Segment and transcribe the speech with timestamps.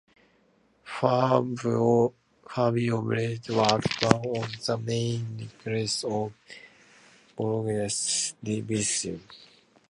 [0.83, 2.09] Flavio
[2.43, 5.27] Bertelli was one of the main
[5.63, 6.33] representatives of
[7.35, 9.21] Bolognese divisionism.